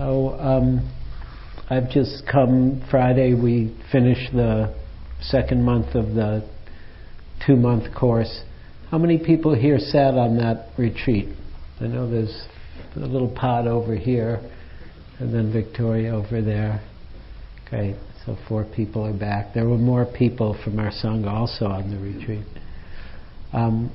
[0.00, 0.90] So um,
[1.68, 3.34] I've just come Friday.
[3.34, 4.74] We finished the
[5.20, 6.48] second month of the
[7.46, 8.40] two-month course.
[8.90, 11.28] How many people here sat on that retreat?
[11.82, 12.46] I know there's
[12.96, 14.40] a little pod over here,
[15.18, 16.80] and then Victoria over there.
[17.66, 17.94] Okay,
[18.24, 19.52] so four people are back.
[19.52, 22.46] There were more people from our sangha also on the retreat.
[23.52, 23.92] Um,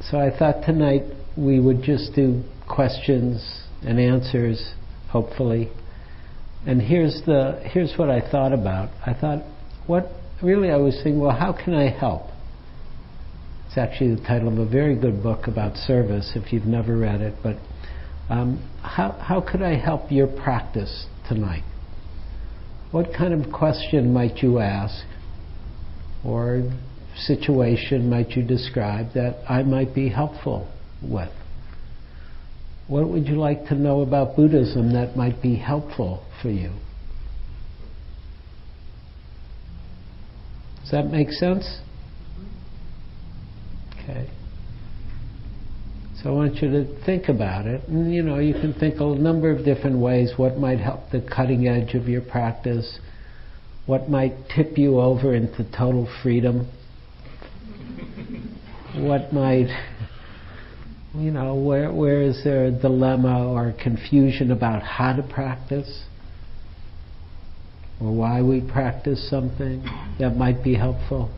[0.00, 1.02] so I thought tonight
[1.36, 4.74] we would just do questions and answers,
[5.10, 5.70] hopefully.
[6.66, 8.90] And here's the here's what I thought about.
[9.06, 9.42] I thought,
[9.86, 10.10] what
[10.42, 12.22] really I was thinking, well, how can I help?
[13.66, 16.32] It's actually the title of a very good book about service.
[16.34, 17.56] If you've never read it, but
[18.28, 21.64] um, how how could I help your practice tonight?
[22.90, 25.04] What kind of question might you ask,
[26.24, 26.70] or
[27.16, 30.68] situation might you describe that I might be helpful
[31.02, 31.30] with?
[32.90, 36.72] What would you like to know about Buddhism that might be helpful for you?
[40.80, 41.82] Does that make sense?
[43.92, 44.28] Okay.
[46.20, 47.86] So I want you to think about it.
[47.86, 51.20] And you know, you can think a number of different ways what might help the
[51.20, 52.98] cutting edge of your practice,
[53.86, 56.68] what might tip you over into total freedom,
[58.96, 59.68] what might
[61.14, 66.04] you know, where, where is there a dilemma or confusion about how to practice
[68.00, 69.84] or why we practice something
[70.18, 71.30] that might be helpful?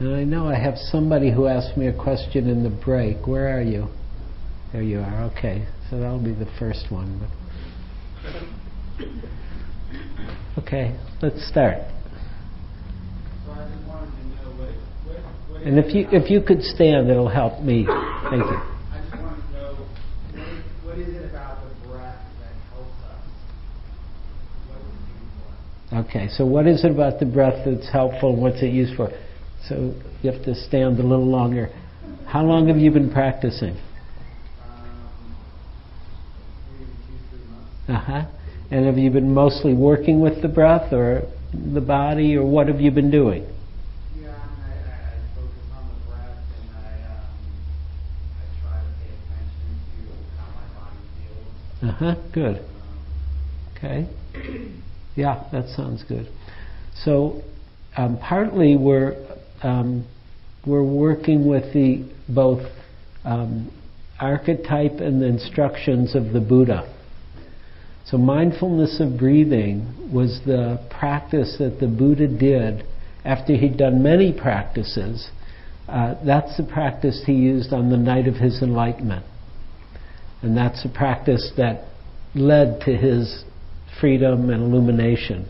[0.00, 3.26] And I know I have somebody who asked me a question in the break.
[3.26, 3.88] Where are you?
[4.72, 5.30] There you are.
[5.36, 7.30] Okay, so that'll be the first one.
[10.58, 11.78] Okay, let's start.
[15.64, 17.86] And if you if you could stand, it'll help me.
[18.30, 18.56] Thank you.
[18.56, 23.20] I just want to know what, what is it about the breath that helps us?
[24.68, 25.36] What is it used
[25.90, 25.98] for?
[25.98, 29.10] Okay, so what is it about the breath that's helpful what's it used for?
[29.68, 31.68] So you have to stand a little longer.
[32.26, 33.76] How long have you been practicing?
[33.76, 35.36] Um,
[36.78, 37.70] maybe two, three months.
[37.88, 38.26] Uh huh.
[38.70, 41.22] And have you been mostly working with the breath or
[41.52, 43.46] the body, or what have you been doing?
[44.18, 47.30] Yeah, and I, I, I focus on the breath and I, um,
[48.34, 50.00] I try to pay attention to
[50.40, 51.54] how my body feels.
[51.84, 52.14] Uh huh.
[52.32, 52.64] Good.
[53.76, 54.08] Okay.
[55.16, 56.26] Yeah, that sounds good.
[57.04, 57.42] So,
[57.94, 59.14] um, partly we're
[59.62, 60.06] um,
[60.66, 62.62] we're working with the both
[63.24, 63.70] um,
[64.18, 66.90] archetype and the instructions of the Buddha.
[68.06, 72.86] So, mindfulness of breathing was the practice that the Buddha did
[73.26, 75.28] after he'd done many practices.
[75.86, 79.26] Uh, that's the practice he used on the night of his enlightenment.
[80.42, 81.84] And that's a practice that
[82.34, 83.44] led to his
[84.00, 85.48] freedom and illumination.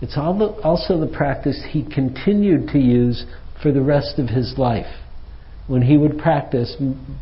[0.00, 3.24] It's also the practice he continued to use
[3.62, 4.92] for the rest of his life.
[5.66, 6.76] When he would practice,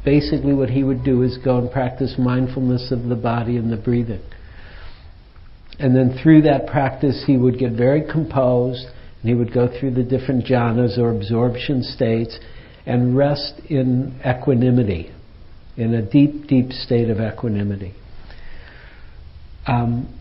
[0.04, 3.76] basically what he would do is go and practice mindfulness of the body and the
[3.76, 4.22] breathing.
[5.78, 8.84] And then through that practice, he would get very composed,
[9.20, 12.38] and he would go through the different jhanas or absorption states
[12.84, 15.12] and rest in equanimity,
[15.76, 17.94] in a deep, deep state of equanimity.
[19.66, 20.18] Um,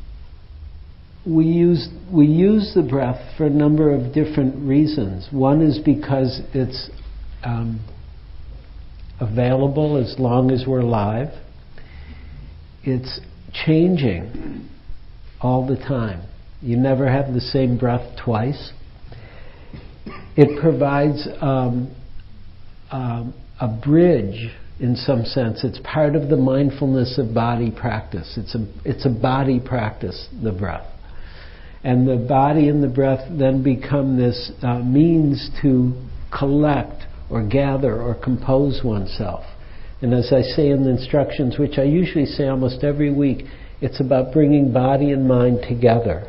[1.26, 5.28] we use we use the breath for a number of different reasons.
[5.32, 6.90] One is because it's
[7.44, 7.80] um,
[9.20, 11.30] available as long as we're alive.
[12.84, 13.20] It's
[13.66, 14.68] changing
[15.40, 16.28] all the time.
[16.62, 18.72] You never have the same breath twice.
[20.36, 21.96] It provides um,
[22.92, 24.52] um, a bridge
[24.82, 25.64] in some sense.
[25.64, 28.34] It's part of the mindfulness of body practice.
[28.36, 30.88] It's a, it's a body practice, the breath.
[31.84, 35.94] And the body and the breath then become this uh, means to
[36.36, 39.46] collect or gather or compose oneself.
[40.02, 43.46] And as I say in the instructions, which I usually say almost every week,
[43.82, 46.28] it's about bringing body and mind together.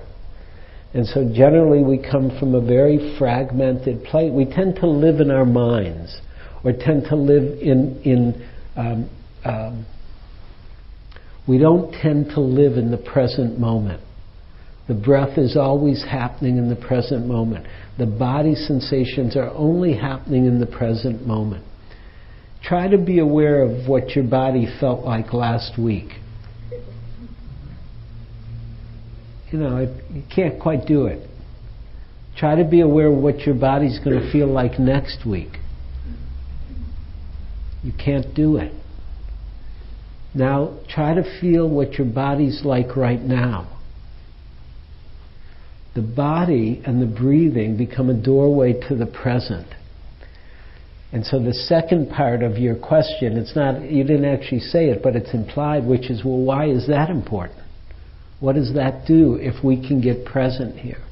[0.92, 4.30] And so generally we come from a very fragmented place.
[4.30, 6.20] We tend to live in our minds
[6.64, 9.10] or tend to live in, in um,
[9.44, 9.86] um,
[11.48, 14.02] we don't tend to live in the present moment.
[14.88, 17.66] The breath is always happening in the present moment.
[17.98, 21.64] The body sensations are only happening in the present moment.
[22.62, 26.10] Try to be aware of what your body felt like last week.
[29.50, 31.28] You know, it, you can't quite do it.
[32.36, 35.58] Try to be aware of what your body's going to feel like next week.
[37.82, 38.72] You can't do it.
[40.34, 43.68] Now try to feel what your body's like right now.
[45.94, 49.66] The body and the breathing become a doorway to the present.
[51.12, 55.02] And so the second part of your question, it's not, you didn't actually say it,
[55.02, 57.60] but it's implied, which is, well, why is that important?
[58.40, 61.04] What does that do if we can get present here?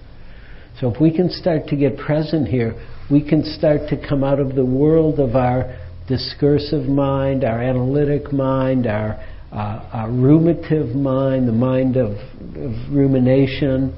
[0.81, 2.75] So if we can start to get present here,
[3.11, 5.77] we can start to come out of the world of our
[6.11, 9.13] discursive mind, our analytic mind, our,
[9.53, 12.11] uh, our ruminative mind, the mind of,
[12.57, 13.95] of rumination,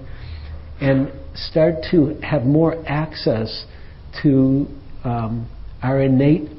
[0.81, 3.64] and start to have more access
[4.23, 4.67] to
[5.05, 5.49] um,
[5.82, 6.50] our innate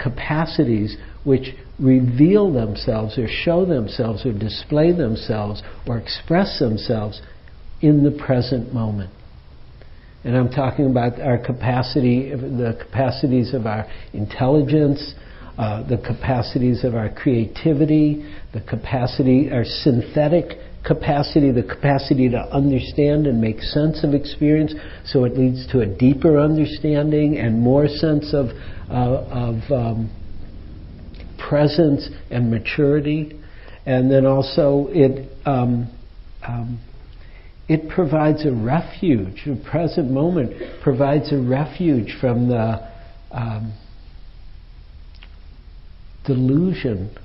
[0.00, 7.20] capacities which reveal themselves or show themselves or display themselves or express themselves
[7.80, 9.10] in the present moment.
[10.24, 15.14] And I'm talking about our capacity, the capacities of our intelligence,
[15.56, 23.26] uh, the capacities of our creativity, the capacity, our synthetic capacity, the capacity to understand
[23.26, 24.74] and make sense of experience,
[25.04, 28.46] so it leads to a deeper understanding and more sense of,
[28.90, 30.10] uh, of um,
[31.38, 33.40] presence and maturity.
[33.86, 35.90] And then also it um,
[36.46, 36.80] um,
[37.70, 39.44] it provides a refuge.
[39.46, 42.90] The present moment provides a refuge from the
[43.30, 43.72] um,
[46.26, 47.16] delusion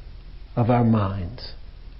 [0.55, 1.53] of our minds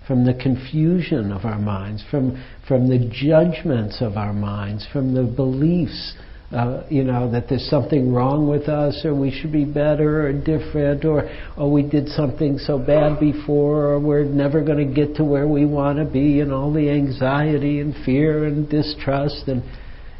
[0.08, 5.24] from the confusion of our minds, from, from the judgments of our minds, from the
[5.24, 6.14] beliefs,
[6.52, 10.34] uh, you know, that there's something wrong with us, or we should be better or
[10.34, 15.16] different, or oh, we did something so bad before, or we're never going to get
[15.16, 19.48] to where we want to be, and all the anxiety and fear and distrust.
[19.48, 19.64] And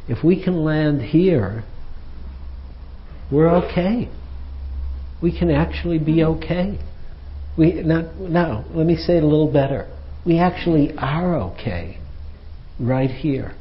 [0.08, 1.64] if we can land here,
[3.30, 4.10] we're okay.
[5.22, 6.78] We can actually be okay.
[7.56, 8.64] We not now.
[8.70, 9.90] Let me say it a little better.
[10.26, 11.98] We actually are okay
[12.78, 13.54] right here,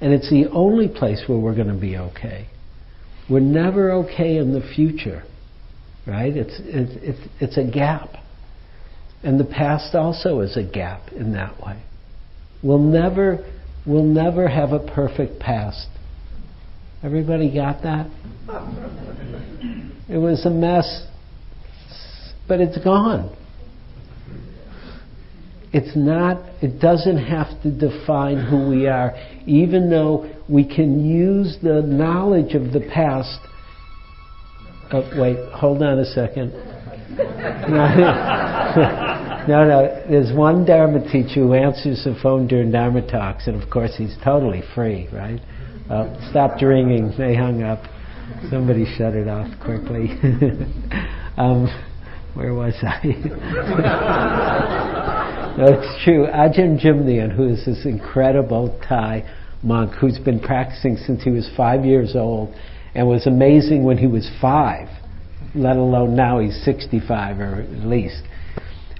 [0.00, 2.48] and it's the only place where we're going to be okay.
[3.28, 5.22] We're never okay in the future,
[6.06, 6.36] right?
[6.36, 8.10] It's it's it's, it's a gap,
[9.22, 11.82] and the past also is a gap in that way.
[12.62, 13.46] We'll never
[13.86, 15.88] we'll never have a perfect past.
[17.02, 18.10] Everybody got that?
[20.08, 21.06] It was a mess
[22.50, 23.32] but it's gone.
[25.72, 29.14] It's not, it doesn't have to define who we are,
[29.46, 33.38] even though we can use the knowledge of the past.
[34.92, 36.50] Oh, wait, hold on a second.
[39.48, 43.70] no, no, there's one Dharma teacher who answers the phone during Dharma talks, and of
[43.70, 45.40] course he's totally free, right?
[45.88, 47.84] Uh, stopped ringing, they hung up.
[48.50, 50.10] Somebody shut it off quickly.
[51.36, 51.68] um,
[52.34, 54.88] where was I?
[55.56, 56.26] no, it's true.
[56.26, 59.28] Ajahn Jumnian, who is this incredible Thai
[59.62, 62.54] monk who's been practicing since he was five years old
[62.94, 64.88] and was amazing when he was five,
[65.54, 68.22] let alone now he's 65 or at least.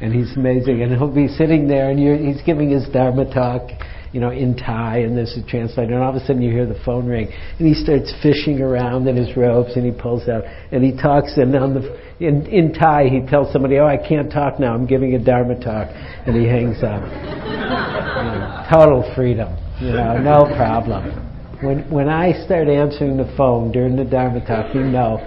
[0.00, 0.82] And he's amazing.
[0.82, 3.70] And he'll be sitting there and he's giving his Dharma talk
[4.12, 6.66] you know, in Thai, and there's a translator, and all of a sudden you hear
[6.66, 7.28] the phone ring,
[7.58, 11.36] and he starts fishing around in his robes, and he pulls out, and he talks,
[11.36, 14.86] and on the, in, in Thai he tells somebody, oh, I can't talk now, I'm
[14.86, 15.88] giving a Dharma talk,
[16.26, 17.02] and he hangs up.
[17.02, 17.08] you
[17.70, 21.26] know, total freedom, you know, no problem.
[21.62, 25.18] When, when I start answering the phone during the Dharma talk, you know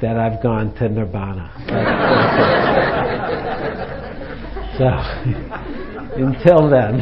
[0.00, 1.50] that I've gone to Nirvana.
[4.78, 4.86] so,
[6.18, 7.00] until then,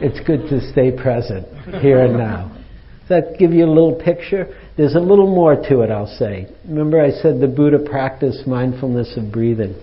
[0.00, 1.46] it's good to stay present
[1.80, 2.52] here and now.
[3.00, 4.48] Does that give you a little picture?
[4.76, 6.46] There's a little more to it, I'll say.
[6.66, 9.74] Remember, I said the Buddha practiced mindfulness of breathing.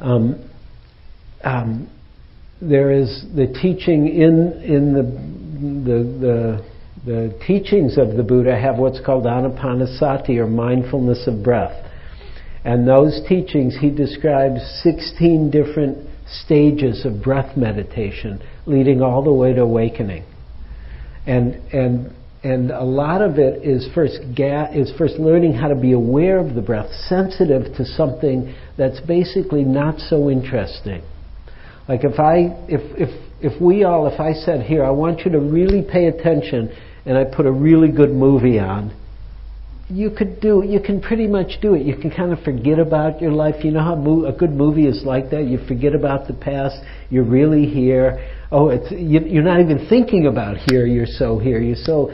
[0.00, 0.50] Um,
[1.42, 1.90] um,
[2.60, 5.02] there is the teaching in in the,
[5.88, 6.74] the the
[7.06, 11.80] the teachings of the Buddha have what's called anapanasati or mindfulness of breath.
[12.64, 19.52] And those teachings he describes 16 different stages of breath meditation leading all the way
[19.52, 20.24] to awakening.
[21.26, 25.74] And, and, and a lot of it is first, ga- is first learning how to
[25.74, 31.02] be aware of the breath, sensitive to something that's basically not so interesting.
[31.88, 35.32] Like if I, if, if, if we all, if I said here, I want you
[35.32, 36.74] to really pay attention
[37.06, 38.94] and I put a really good movie on,
[39.90, 41.84] you could do you can pretty much do it.
[41.84, 43.62] You can kind of forget about your life.
[43.62, 45.44] You know how mo- a good movie is like that?
[45.44, 46.76] You forget about the past.
[47.10, 48.18] You're really here
[48.54, 51.60] oh, it's, you, are not even thinking about here, you're so here.
[51.60, 52.12] You're so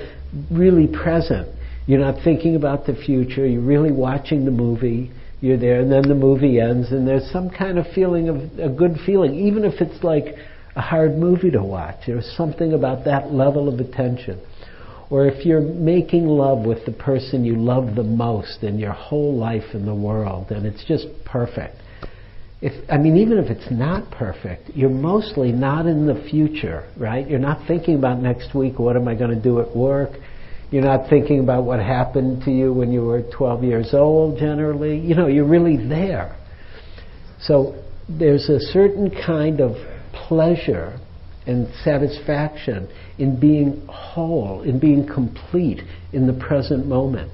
[0.50, 1.48] really present.
[1.86, 3.46] You're not thinking about the future.
[3.46, 5.10] You're really watching the movie.
[5.40, 8.68] you're there, and then the movie ends, and there's some kind of feeling of a
[8.68, 10.34] good feeling, even if it's like
[10.76, 11.96] a hard movie to watch.
[12.06, 14.40] There's something about that level of attention.
[15.10, 19.36] Or if you're making love with the person you love the most in your whole
[19.36, 21.76] life in the world, and it's just perfect.
[22.62, 27.28] If, I mean, even if it's not perfect, you're mostly not in the future, right?
[27.28, 30.10] You're not thinking about next week, what am I going to do at work?
[30.70, 34.98] You're not thinking about what happened to you when you were 12 years old, generally.
[34.98, 36.36] You know, you're really there.
[37.40, 39.72] So there's a certain kind of
[40.28, 41.00] pleasure
[41.46, 42.88] and satisfaction
[43.18, 45.80] in being whole, in being complete
[46.12, 47.32] in the present moment.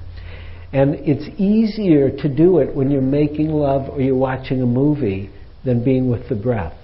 [0.73, 5.29] And it's easier to do it when you're making love or you're watching a movie
[5.63, 6.77] than being with the breath.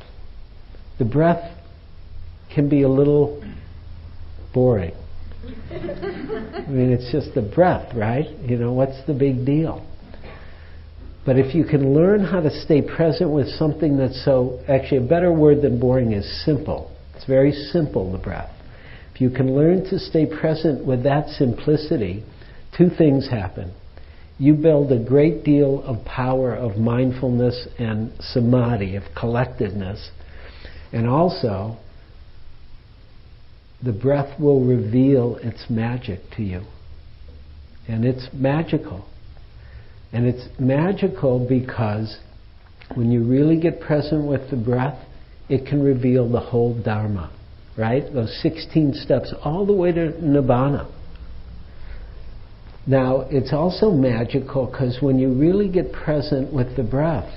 [0.99, 1.57] The breath
[2.53, 3.43] can be a little
[4.53, 4.93] boring.
[5.45, 8.27] I mean, it's just the breath, right?
[8.45, 9.85] You know, what's the big deal?
[11.25, 15.09] But if you can learn how to stay present with something that's so, actually, a
[15.09, 16.91] better word than boring is simple.
[17.15, 18.51] It's very simple, the breath.
[19.13, 22.23] If you can learn to stay present with that simplicity,
[22.77, 23.74] two things happen.
[24.39, 30.12] You build a great deal of power of mindfulness and samadhi, of collectedness,
[30.92, 31.77] and also
[33.84, 36.62] the breath will reveal its magic to you.
[37.88, 39.06] And it's magical.
[40.13, 42.18] And it's magical because
[42.96, 45.00] when you really get present with the breath,
[45.50, 47.32] it can reveal the whole Dharma,
[47.77, 48.03] right?
[48.13, 50.89] Those 16 steps all the way to Nibbana.
[52.85, 57.31] Now, it's also magical because when you really get present with the breath,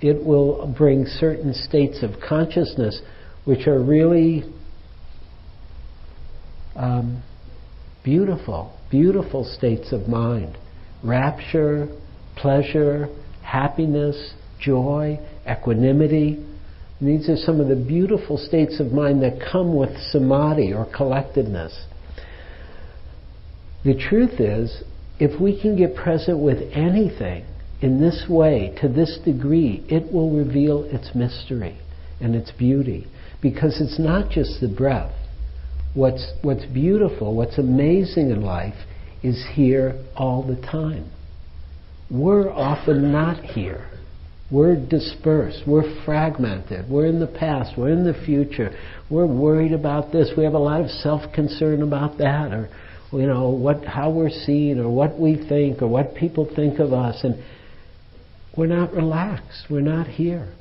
[0.00, 3.00] it will bring certain states of consciousness
[3.44, 4.44] which are really
[6.74, 7.22] um,
[8.04, 10.56] beautiful, beautiful states of mind
[11.04, 11.86] rapture,
[12.36, 13.08] pleasure,
[13.42, 15.18] happiness, joy,
[15.48, 16.44] equanimity.
[17.00, 21.72] These are some of the beautiful states of mind that come with samadhi or collectedness.
[23.86, 24.82] The truth is,
[25.20, 27.44] if we can get present with anything
[27.80, 31.78] in this way, to this degree, it will reveal its mystery
[32.20, 33.06] and its beauty.
[33.40, 35.14] Because it's not just the breath,
[35.94, 38.74] what's, what's beautiful, what's amazing in life
[39.22, 41.08] is here all the time.
[42.10, 43.88] We're often not here.
[44.50, 45.62] We're dispersed.
[45.64, 46.90] We're fragmented.
[46.90, 47.78] We're in the past.
[47.78, 48.76] We're in the future.
[49.08, 50.32] We're worried about this.
[50.36, 52.68] We have a lot of self-concern about that, or
[53.12, 56.92] you know what, how we're seen, or what we think, or what people think of
[56.92, 57.42] us, and
[58.56, 59.66] we're not relaxed.
[59.70, 60.52] We're not here.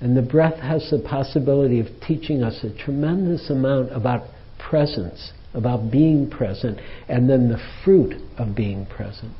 [0.00, 5.90] And the breath has the possibility of teaching us a tremendous amount about presence, about
[5.90, 9.32] being present, and then the fruit of being present.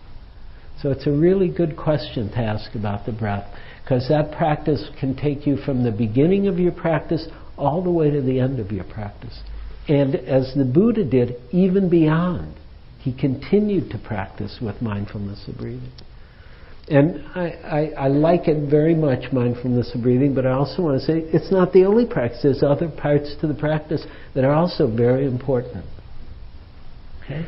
[0.80, 3.48] So it's a really good question to ask about the breath,
[3.82, 8.10] because that practice can take you from the beginning of your practice all the way
[8.10, 9.40] to the end of your practice.
[9.88, 12.54] And as the Buddha did, even beyond,
[13.00, 15.90] he continued to practice with mindfulness of breathing.
[16.88, 21.00] And I, I, I, like it very much, mindfulness of breathing, but I also want
[21.00, 22.40] to say it's not the only practice.
[22.42, 25.84] There's other parts to the practice that are also very important.
[27.24, 27.46] Okay?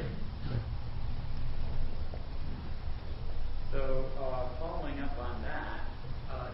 [3.73, 5.81] So, uh, following up on that,
[6.33, 6.51] uh,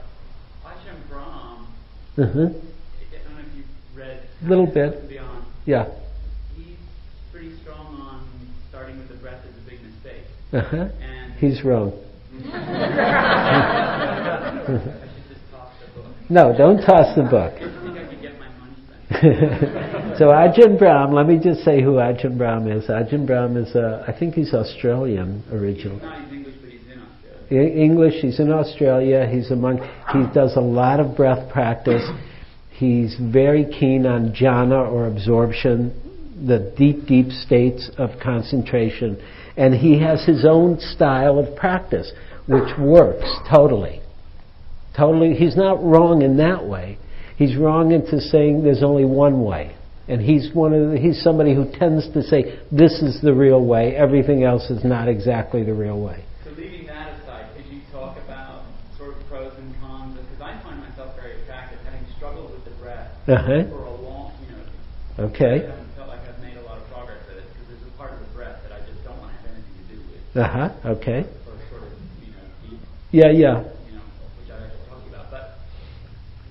[0.64, 1.66] Ajahn Brahm,
[2.16, 2.24] Uh-huh.
[2.24, 5.09] I don't know if you've read A Little bit.
[5.66, 5.86] Yeah.
[6.56, 6.76] He's
[7.30, 8.26] pretty strong on
[8.70, 10.24] starting with the breath is a big mistake.
[10.52, 10.88] Uh-huh.
[11.00, 11.92] And He's wrong.
[12.44, 12.46] I
[15.14, 16.06] should just toss the book.
[16.30, 17.52] No, don't toss the book.
[17.54, 20.16] I think I could get my money back.
[20.18, 22.88] so Ajahn Brahm, let me just say who Ajahn Brahm is.
[22.88, 26.00] Ajahn Brahm is, uh, I think he's Australian originally.
[26.00, 27.82] Not in English, but he's in Australia.
[27.82, 29.80] English, he's in Australia, he's a monk,
[30.12, 32.08] he does a lot of breath practice.
[32.80, 35.92] He's very keen on jhana or absorption,
[36.46, 39.22] the deep, deep states of concentration.
[39.54, 42.10] And he has his own style of practice,
[42.46, 44.00] which works totally.
[44.96, 46.96] Totally, he's not wrong in that way.
[47.36, 49.76] He's wrong into saying there's only one way.
[50.08, 53.62] And he's one of the, he's somebody who tends to say this is the real
[53.62, 56.24] way, everything else is not exactly the real way.
[56.44, 58.64] So leaving that aside, could you talk about
[58.96, 60.18] sort of pros and cons?
[60.18, 63.62] Because I find myself very attracted, having struggled with the breath Uh-huh.
[63.68, 65.60] for a long, you know, Okay.
[65.62, 67.94] I haven't felt like I've made a lot of progress at it because there's a
[68.00, 70.24] part of the breath that I just don't want to have anything to do with,
[70.36, 70.68] Uh-huh.
[70.96, 71.26] Okay.
[71.46, 71.92] or sort of,
[72.24, 72.80] you know, deep,
[73.12, 73.60] Yeah, yeah.
[73.86, 74.04] you know,
[74.40, 75.30] which I actually talked about.
[75.30, 75.60] But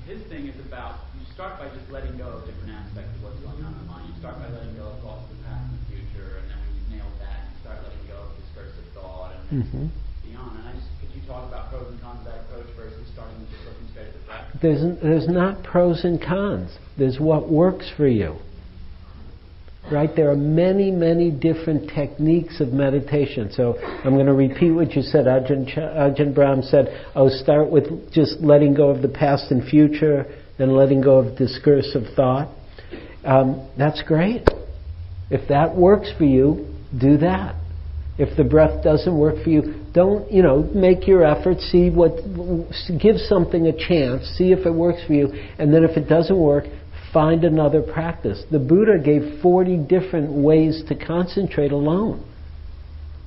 [0.05, 3.39] his thing is about you start by just letting go of different aspects of what's
[3.41, 4.05] going on in the mind.
[4.13, 6.57] You start by letting go of thoughts of the past and the future, and then
[6.61, 9.89] when you've nailed that, you start letting go of discursive thought and Mhm.
[9.89, 10.53] the beyond.
[10.61, 13.37] And I just, could you talk about pros and cons of that approach versus starting
[13.41, 14.48] with just looking straight at the breath?
[14.61, 16.77] There's, there's not pros and cons.
[16.97, 18.37] There's what works for you.
[19.91, 20.09] Right?
[20.15, 23.51] There are many, many different techniques of meditation.
[23.53, 25.25] So I'm going to repeat what you said.
[25.25, 30.25] Ajahn, Ajahn Brahm said, oh, start with just letting go of the past and future,
[30.57, 32.53] then letting go of discursive thought.
[33.23, 34.47] Um, that's great.
[35.31, 37.55] If that works for you, do that.
[38.19, 42.17] If the breath doesn't work for you, don't, you know, make your effort, see what,
[43.01, 46.37] give something a chance, see if it works for you, and then if it doesn't
[46.37, 46.65] work,
[47.13, 48.43] find another practice.
[48.51, 52.25] The Buddha gave 40 different ways to concentrate alone.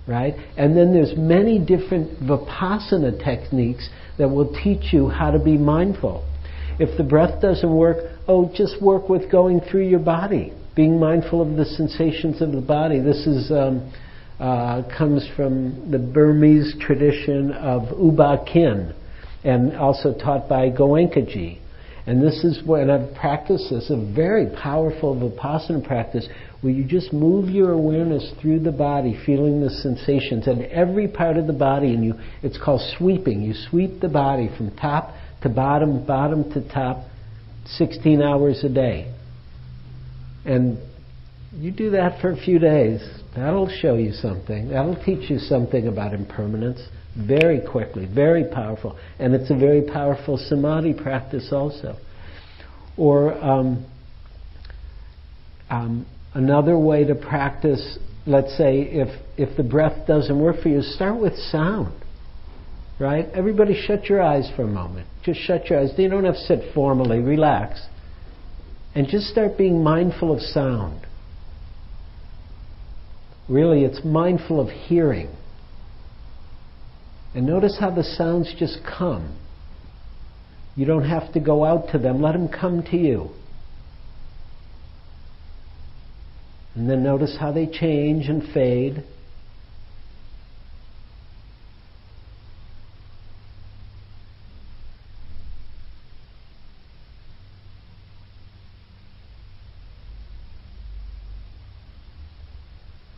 [0.07, 0.35] Right?
[0.59, 6.29] And then there's many different vipassana techniques that will teach you how to be mindful.
[6.79, 11.41] If the breath doesn't work, oh, just work with going through your body, being mindful
[11.41, 13.01] of the sensations of the body.
[13.01, 13.93] This is um,
[14.43, 18.93] uh, comes from the Burmese tradition of U Ba Khin,
[19.45, 21.61] and also taught by Goenkaji.
[22.09, 26.29] And this is when I've practiced this, a very powerful Vipassana practice
[26.61, 31.37] where you just move your awareness through the body, feeling the sensations and every part
[31.37, 33.43] of the body, and you, it's called sweeping.
[33.43, 37.05] You sweep the body from top to bottom, bottom to top,
[37.67, 39.15] 16 hours a day.
[40.45, 40.79] And
[41.55, 43.01] you do that for a few days.
[43.37, 44.71] That'll show you something.
[44.71, 46.81] That'll teach you something about impermanence
[47.17, 48.99] very quickly, very powerful.
[49.19, 51.97] And it's a very powerful samadhi practice also.
[52.97, 53.87] Or um,
[55.69, 60.83] um, another way to practice, let's say, if, if the breath doesn't work for you,
[60.83, 61.93] start with sound.
[62.99, 63.27] Right?
[63.35, 65.09] Everybody shut your eyes for a moment.
[65.25, 65.91] Just shut your eyes.
[65.97, 67.19] You don't have to sit formally.
[67.19, 67.83] Relax.
[68.95, 71.07] And just start being mindful of sound.
[73.49, 75.29] Really, it's mindful of hearing.
[77.35, 79.39] And notice how the sounds just come.
[80.77, 83.31] You don't have to go out to them, let them come to you.
[86.75, 89.05] And then notice how they change and fade.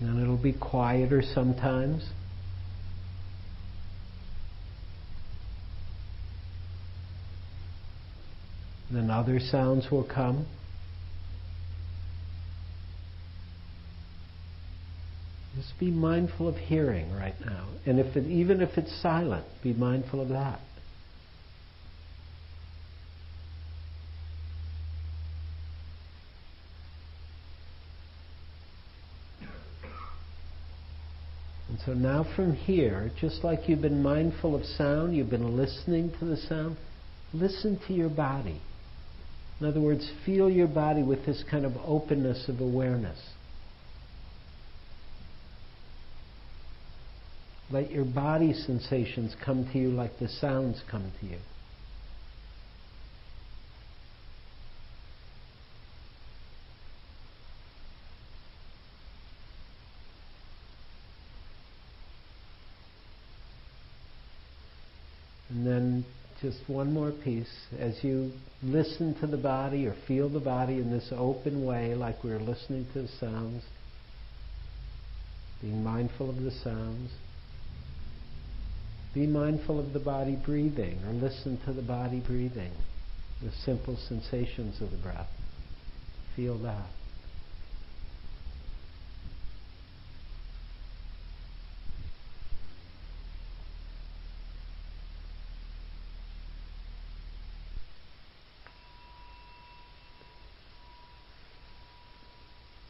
[0.07, 2.11] And it'll be quieter sometimes.
[8.90, 10.47] Then other sounds will come.
[15.57, 17.69] Just be mindful of hearing right now.
[17.87, 20.61] And if it, even if it's silent, be mindful of that.
[32.05, 36.37] Now from here, just like you've been mindful of sound, you've been listening to the
[36.37, 36.77] sound,
[37.33, 38.61] listen to your body.
[39.59, 43.19] In other words, feel your body with this kind of openness of awareness.
[47.71, 51.38] Let your body sensations come to you like the sounds come to you.
[65.55, 66.05] And then
[66.66, 67.53] one more piece.
[67.79, 72.22] As you listen to the body or feel the body in this open way, like
[72.24, 73.62] we're listening to the sounds,
[75.61, 77.11] being mindful of the sounds,
[79.14, 82.72] be mindful of the body breathing or listen to the body breathing,
[83.42, 85.29] the simple sensations of the breath.
[86.35, 86.88] Feel that.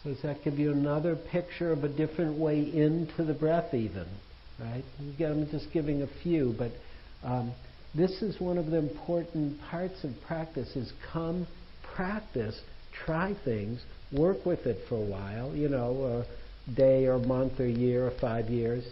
[0.04, 4.06] Does that give you another picture of a different way into the breath even?
[4.60, 4.84] Right?
[5.14, 6.70] Again, I'm just giving a few, but
[7.24, 7.52] um,
[7.94, 11.46] this is one of the important parts of practice is come,
[11.94, 12.60] practice,
[13.04, 13.80] try things,
[14.12, 16.24] work with it for a while, you know,
[16.68, 18.84] a day or month or year or five years,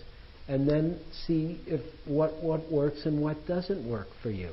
[0.49, 4.53] and then see if what, what works and what doesn't work for you.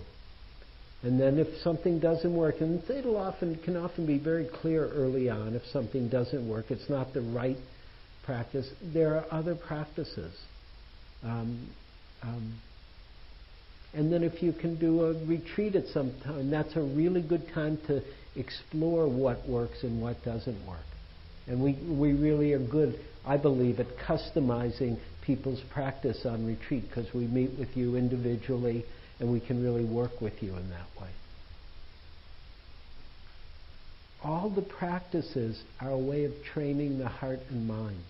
[1.01, 5.29] And then if something doesn't work, and it'll often can often be very clear early
[5.29, 7.57] on if something doesn't work, it's not the right
[8.25, 8.69] practice.
[8.93, 10.33] There are other practices.
[11.23, 11.69] Um,
[12.21, 12.59] um,
[13.93, 17.47] and then if you can do a retreat at some time, that's a really good
[17.53, 18.01] time to
[18.35, 20.79] explore what works and what doesn't work.
[21.47, 27.11] And we, we really are good, I believe, at customizing people's practice on retreat because
[27.13, 28.85] we meet with you individually
[29.19, 31.09] and we can really work with you in that way.
[34.23, 38.03] All the practices are a way of training the heart and mind.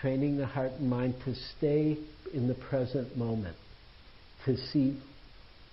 [0.00, 1.98] Training the heart and mind to stay
[2.32, 3.56] in the present moment,
[4.44, 4.96] to see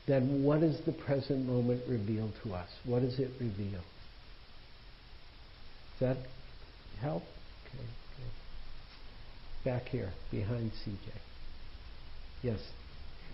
[0.07, 2.69] then what does the present moment reveal to us?
[2.85, 3.81] What does it reveal?
[5.99, 6.17] Does that
[6.99, 7.23] help?
[7.67, 7.83] Okay,
[8.17, 9.69] good.
[9.69, 11.11] Back here, behind CJ.
[12.41, 12.59] Yes.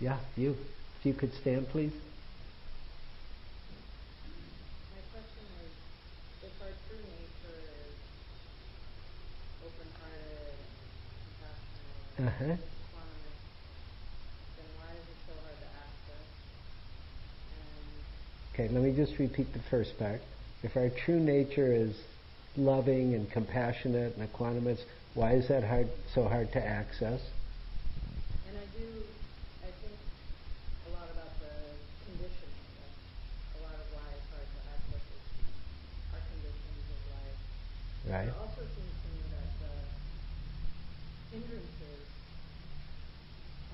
[0.00, 0.56] Yeah, you.
[1.00, 1.92] If you could stand, please.
[4.94, 5.72] My question is,
[6.42, 7.94] if our true nature is
[9.66, 10.58] open-hearted,
[12.18, 12.56] compassionate, Uh-huh.
[14.56, 16.26] then why is it so hard to access?
[17.58, 20.20] And Okay, let me just repeat the first part.
[20.62, 21.94] If our true nature is
[22.56, 24.78] loving and compassionate and equanimous,
[25.14, 27.20] why is that hard, so hard to access?
[28.48, 28.86] and I do,
[29.62, 29.94] I think
[30.88, 31.52] a lot about the
[32.08, 32.64] conditioning.
[32.80, 32.96] Like
[33.54, 35.24] a lot of why it's hard to access is
[36.16, 37.38] our conditions of life.
[38.08, 38.24] Right?
[38.24, 39.68] It also seems to me that the
[41.28, 42.08] hindrances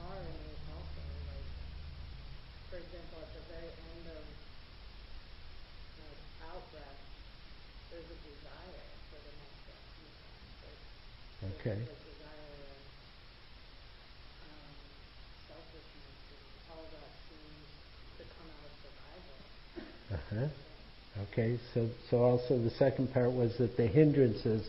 [0.02, 1.02] are innate also.
[1.30, 1.46] Like,
[2.66, 4.26] for example, at the very end of
[6.02, 6.18] like
[6.50, 6.98] out breath,
[7.94, 9.86] there's a desire for the next breath.
[9.86, 10.50] sometimes.
[10.66, 10.82] Like,
[11.54, 11.78] Okay.
[11.78, 12.82] There's a desire of
[14.50, 14.74] um,
[15.46, 16.42] selfishness and
[16.74, 17.70] all that seems
[18.18, 19.38] to come out of survival.
[20.10, 21.22] Uh-huh.
[21.30, 24.68] Okay, so, so also the second part was that the hindrances,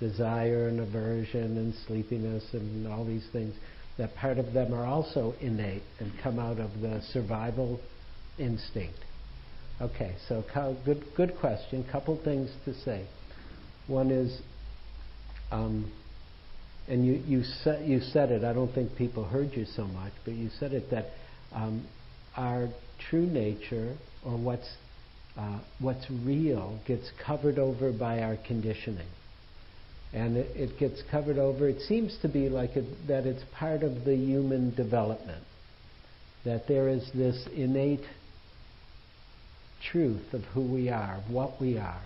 [0.00, 3.54] desire and aversion and sleepiness and all these things,
[3.98, 7.80] that part of them are also innate and come out of the survival
[8.38, 8.98] instinct.
[9.80, 10.42] Okay, so
[10.84, 11.84] good, good question.
[11.90, 13.06] Couple things to say.
[13.86, 14.40] One is,
[15.50, 15.92] um,
[16.88, 20.12] and you, you, said, you said it, I don't think people heard you so much,
[20.24, 21.06] but you said it that
[21.52, 21.86] um,
[22.36, 22.68] our
[23.10, 24.68] true nature, or what's,
[25.36, 29.08] uh, what's real, gets covered over by our conditioning.
[30.12, 33.82] And it, it gets covered over, it seems to be like it, that it's part
[33.82, 35.44] of the human development.
[36.44, 38.04] That there is this innate
[39.90, 42.02] truth of who we are, what we are.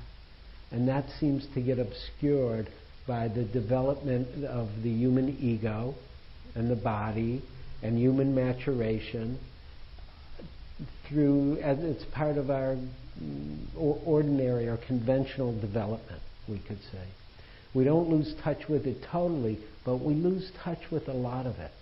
[0.73, 2.69] And that seems to get obscured
[3.07, 5.95] by the development of the human ego
[6.55, 7.43] and the body
[7.83, 9.38] and human maturation
[11.09, 12.77] through as it's part of our
[13.77, 17.07] ordinary or conventional development we could say
[17.75, 21.57] we don't lose touch with it totally but we lose touch with a lot of
[21.57, 21.73] it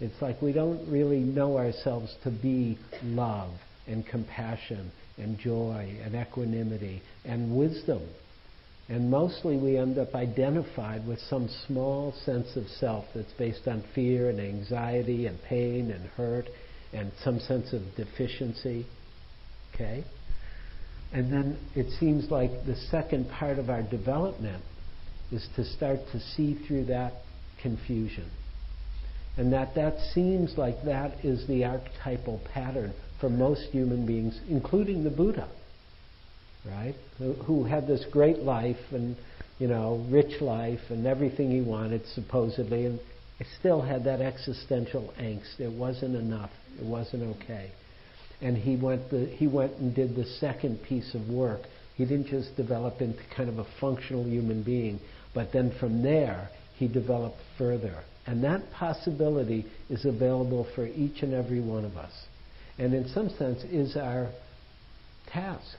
[0.00, 3.52] it's like we don't really know ourselves to be love
[3.86, 8.02] and compassion and joy and equanimity and wisdom
[8.88, 13.82] and mostly we end up identified with some small sense of self that's based on
[13.94, 16.46] fear and anxiety and pain and hurt
[16.92, 18.86] and some sense of deficiency.
[19.74, 20.04] Okay?
[21.12, 24.62] And then it seems like the second part of our development
[25.30, 27.12] is to start to see through that
[27.62, 28.30] confusion.
[29.36, 35.04] And that that seems like that is the archetypal pattern for most human beings, including
[35.04, 35.48] the Buddha
[36.64, 36.94] right?
[37.18, 39.16] Who, who had this great life and,
[39.58, 42.98] you know, rich life and everything he wanted, supposedly, and
[43.58, 45.60] still had that existential angst.
[45.60, 46.50] It wasn't enough.
[46.78, 47.72] It wasn't okay.
[48.40, 51.62] And he went, the, he went and did the second piece of work.
[51.96, 55.00] He didn't just develop into kind of a functional human being,
[55.32, 58.02] but then from there, he developed further.
[58.26, 62.12] And that possibility is available for each and every one of us.
[62.78, 64.30] And in some sense, is our
[65.32, 65.76] task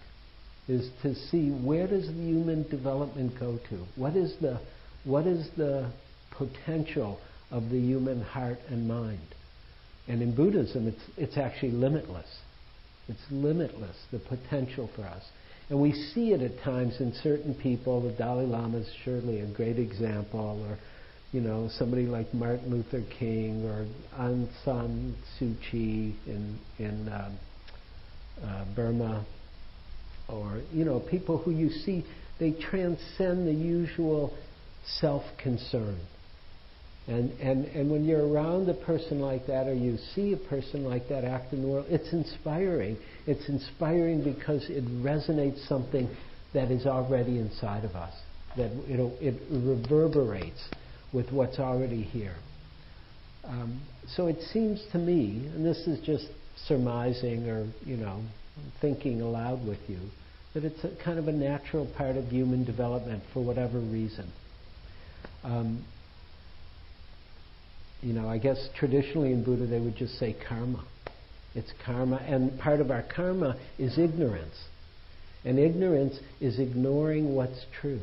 [0.68, 3.86] is to see where does the human development go to?
[3.96, 4.60] What is the,
[5.04, 5.91] what is the
[6.32, 7.20] potential
[7.52, 9.36] of the human heart and mind?
[10.08, 12.28] And in Buddhism, it's, it's actually limitless.
[13.08, 15.24] It's limitless, the potential for us.
[15.70, 18.02] And we see it at times in certain people.
[18.02, 20.78] The Dalai Lama is surely a great example, or
[21.32, 23.88] you know, somebody like Martin Luther King or
[24.18, 27.38] Aung San Suu Kyi in, in um,
[28.44, 29.26] uh, Burma,
[30.30, 32.06] or you know people who you see
[32.39, 34.36] they transcend the usual
[35.00, 36.00] self-concern
[37.08, 40.84] and, and, and when you're around a person like that or you see a person
[40.84, 46.10] like that act in the world it's inspiring it's inspiring because it resonates something
[46.54, 48.13] that is already inside of us
[48.58, 50.63] that it, it reverberates
[51.13, 52.36] with what's already here
[53.46, 56.28] um, so it seems to me and this is just
[56.68, 58.22] surmising or you know
[58.82, 60.00] thinking aloud with you,
[60.54, 64.32] that it's a kind of a natural part of human development for whatever reason.
[65.44, 65.86] Um,
[68.06, 70.86] you know, I guess traditionally in Buddha they would just say karma.
[71.56, 74.56] It's karma, and part of our karma is ignorance.
[75.44, 78.02] And ignorance is ignoring what's true.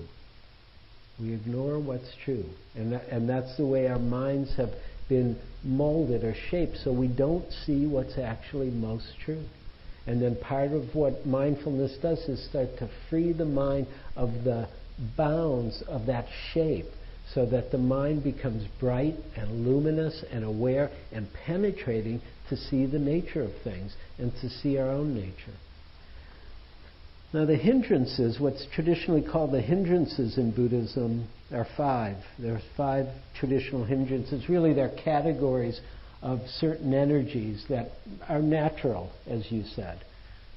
[1.21, 2.47] We ignore what's true.
[2.75, 4.71] And, that, and that's the way our minds have
[5.09, 9.45] been molded or shaped so we don't see what's actually most true.
[10.09, 13.87] And then part of what mindfulness does is start to free the mind
[14.17, 14.69] of the
[15.17, 16.87] bounds of that shape
[17.35, 22.99] so that the mind becomes bright and luminous and aware and penetrating to see the
[22.99, 25.57] nature of things and to see our own nature.
[27.33, 32.17] Now, the hindrances, what's traditionally called the hindrances in Buddhism, are five.
[32.39, 33.07] There are five
[33.39, 34.51] traditional hindrances.
[34.51, 35.81] Really, they're categories
[36.21, 37.93] of certain energies that
[38.29, 40.05] are natural, as you said,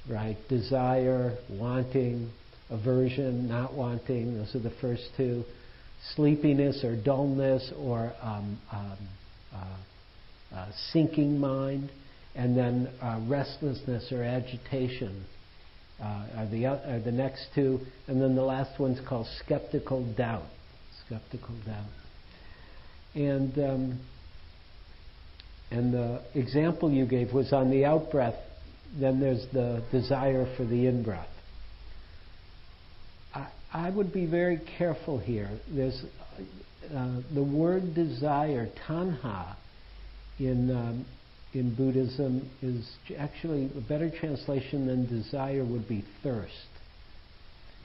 [0.08, 0.36] right?
[0.48, 2.30] Desire, wanting,
[2.68, 5.44] aversion, not wanting, those are the first two.
[6.14, 8.98] Sleepiness or dullness or um, um,
[9.54, 11.90] uh, uh, sinking mind,
[12.34, 15.24] and then uh, restlessness or agitation
[16.00, 20.46] uh, are, the, are the next two, and then the last one's called skeptical doubt.
[21.06, 21.86] Skeptical doubt.
[23.14, 24.00] And um,
[25.70, 28.36] and the example you gave was on the out breath.
[28.98, 31.28] Then there's the desire for the in breath.
[33.72, 35.50] I, would be very careful here.
[35.68, 36.02] There's
[36.94, 39.56] uh, the word desire, tanha,
[40.38, 41.06] in um,
[41.56, 46.52] in Buddhism is actually a better translation than desire would be thirst.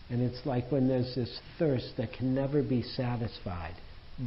[0.10, 3.76] And it's like when there's this thirst that can never be satisfied.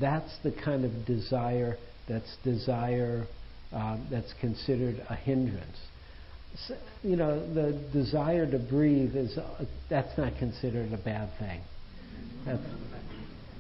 [0.01, 1.77] That's the kind of desire
[2.09, 3.27] that's desire
[3.73, 5.79] uh, that's considered a hindrance.
[7.03, 11.61] You know, the desire to breathe is uh, that's not considered a bad thing.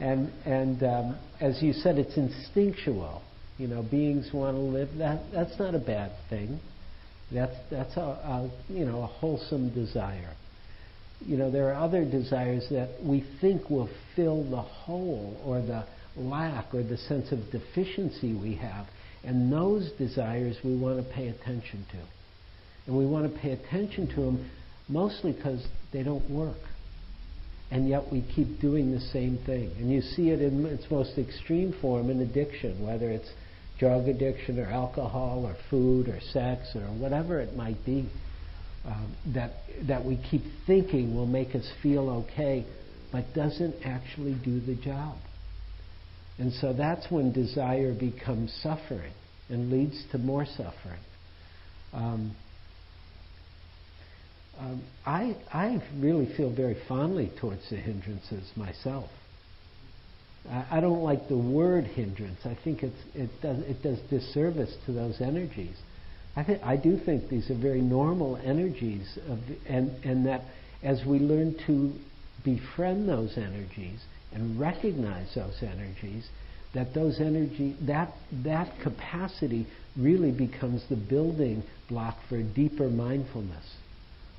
[0.00, 3.22] And and um, as you said, it's instinctual.
[3.58, 4.88] You know, beings want to live.
[4.98, 6.60] That that's not a bad thing.
[7.32, 10.34] That's that's a, a you know a wholesome desire.
[11.20, 15.84] You know, there are other desires that we think will fill the hole or the
[16.16, 18.86] lack or the sense of deficiency we have,
[19.22, 21.98] and those desires we want to pay attention to,
[22.86, 24.50] and we want to pay attention to them
[24.88, 26.58] mostly because they don't work
[27.70, 29.72] and yet we keep doing the same thing.
[29.78, 33.28] And you see it in its most extreme form in addiction, whether it's
[33.80, 38.08] drug addiction or alcohol or food or sex or whatever it might be
[38.84, 39.52] um, that
[39.88, 42.64] that we keep thinking will make us feel okay,
[43.10, 45.16] but doesn't actually do the job.
[46.38, 49.12] And so that's when desire becomes suffering
[49.48, 51.00] and leads to more suffering.
[51.92, 52.36] Um,
[54.58, 59.10] um, I I really feel very fondly towards the hindrances myself.
[60.50, 62.40] I don't like the word hindrance.
[62.44, 65.74] I think it's, it, does, it does disservice to those energies.
[66.36, 70.42] I, th- I do think these are very normal energies, of, and, and that
[70.82, 71.94] as we learn to
[72.44, 74.00] befriend those energies
[74.32, 76.28] and recognize those energies,
[76.74, 78.12] that those energy, that,
[78.42, 83.64] that capacity really becomes the building block for deeper mindfulness.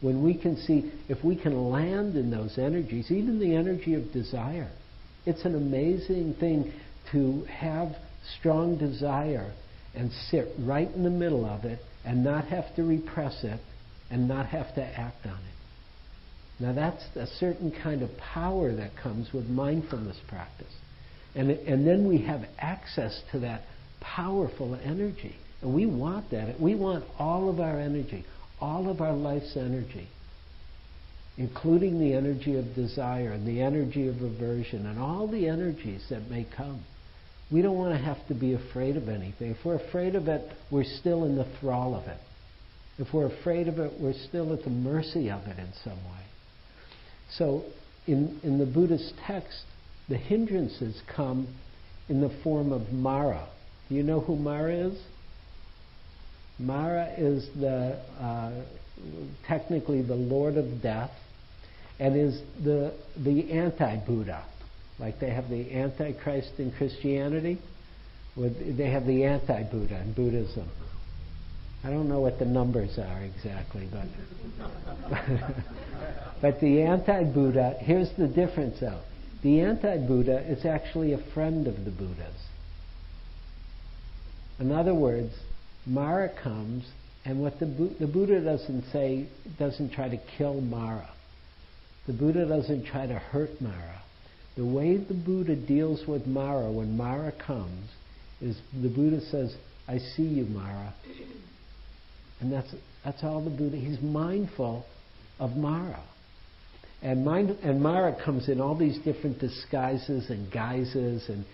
[0.05, 4.11] When we can see, if we can land in those energies, even the energy of
[4.11, 4.69] desire,
[5.25, 6.71] it's an amazing thing
[7.11, 7.95] to have
[8.37, 9.51] strong desire
[9.95, 13.59] and sit right in the middle of it and not have to repress it
[14.11, 16.61] and not have to act on it.
[16.63, 20.73] Now that's a certain kind of power that comes with mindfulness practice.
[21.33, 23.63] And, and then we have access to that
[24.01, 25.35] powerful energy.
[25.63, 26.61] And we want that.
[26.61, 28.23] We want all of our energy,
[28.59, 30.07] all of our life's energy
[31.37, 36.29] including the energy of desire and the energy of aversion and all the energies that
[36.29, 36.83] may come.
[37.51, 39.51] We don't want to have to be afraid of anything.
[39.51, 42.17] If we're afraid of it, we're still in the thrall of it.
[42.97, 46.23] If we're afraid of it, we're still at the mercy of it in some way.
[47.31, 47.63] So,
[48.07, 49.63] in, in the Buddhist text,
[50.07, 51.55] the hindrances come
[52.07, 53.49] in the form of Mara.
[53.89, 54.99] Do you know who Mara is?
[56.57, 58.51] Mara is the uh,
[59.45, 61.11] technically the Lord of Death,
[61.99, 64.43] and is the, the anti-Buddha.
[64.99, 67.59] Like they have the Antichrist in Christianity,
[68.37, 70.69] they have the anti-Buddha in Buddhism.
[71.83, 74.07] I don't know what the numbers are exactly, but
[76.41, 77.77] but the anti-Buddha.
[77.79, 79.01] Here's the difference, though.
[79.43, 82.41] The anti-Buddha is actually a friend of the Buddha's.
[84.59, 85.33] In other words,
[85.85, 86.85] Mara comes,
[87.25, 87.65] and what the,
[87.99, 89.27] the Buddha doesn't say
[89.59, 91.09] doesn't try to kill Mara.
[92.07, 94.01] The Buddha doesn't try to hurt Mara.
[94.55, 97.89] The way the Buddha deals with Mara when Mara comes
[98.41, 99.55] is the Buddha says,
[99.87, 100.93] I see you, Mara.
[102.39, 104.85] And that's, that's all the Buddha, he's mindful
[105.39, 106.03] of Mara.
[107.01, 111.45] And, mind, and Mara comes in all these different disguises and guises, and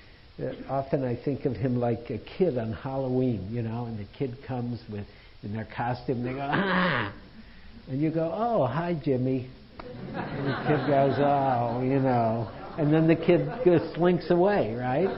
[0.69, 4.38] often I think of him like a kid on Halloween, you know, and the kid
[4.47, 5.06] comes with
[5.43, 7.13] in their costume, and they go, ah!
[7.89, 9.49] And you go, oh, hi, Jimmy.
[9.80, 12.49] And the kid goes, oh, you know.
[12.77, 15.10] And then the kid just slinks away, right?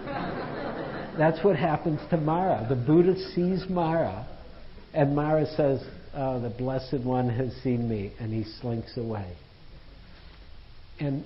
[1.18, 2.66] That's what happens to Mara.
[2.68, 4.26] The Buddha sees Mara,
[4.94, 5.84] and Mara says,
[6.16, 9.36] oh, the Blessed One has seen me, and he slinks away.
[11.00, 11.24] And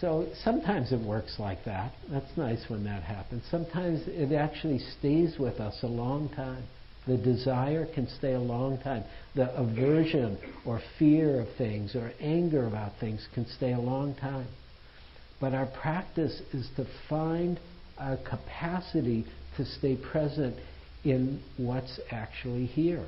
[0.00, 1.92] so sometimes it works like that.
[2.10, 3.44] That's nice when that happens.
[3.50, 6.64] Sometimes it actually stays with us a long time.
[7.06, 9.04] The desire can stay a long time.
[9.34, 14.48] The aversion or fear of things or anger about things can stay a long time.
[15.40, 17.58] But our practice is to find
[17.98, 19.24] a capacity
[19.56, 20.56] to stay present
[21.04, 23.06] in what's actually here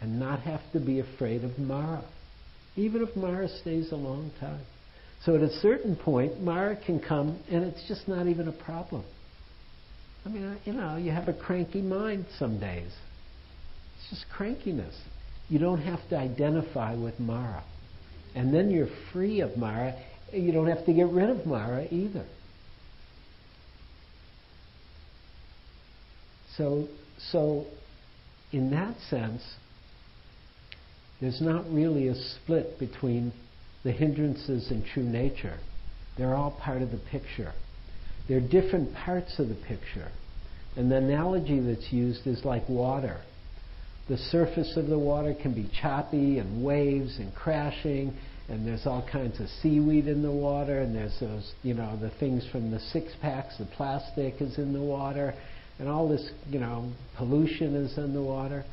[0.00, 2.04] and not have to be afraid of Mara,
[2.76, 4.64] even if Mara stays a long time.
[5.24, 9.04] So at a certain point, Mara can come and it's just not even a problem.
[10.24, 12.92] I mean, uh, you know, you have a cranky mind some days.
[13.96, 14.94] It's just crankiness.
[15.48, 17.64] You don't have to identify with Mara.
[18.34, 19.94] And then you're free of Mara.
[20.32, 22.26] You don't have to get rid of Mara either.
[26.56, 26.88] So,
[27.30, 27.66] so
[28.52, 29.42] in that sense,
[31.20, 33.32] there's not really a split between
[33.84, 35.58] the hindrances and true nature.
[36.16, 37.52] They're all part of the picture.
[38.28, 40.10] They're different parts of the picture.
[40.76, 43.20] And the analogy that's used is like water.
[44.08, 48.16] The surface of the water can be choppy and waves and crashing,
[48.48, 52.10] and there's all kinds of seaweed in the water, and there's those, you know, the
[52.18, 55.34] things from the six packs, the plastic is in the water,
[55.78, 58.64] and all this, you know, pollution is in the water.